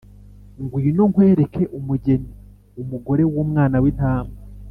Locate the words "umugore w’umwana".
2.81-3.77